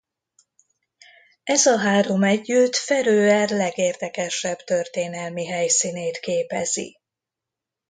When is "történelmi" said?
4.63-5.45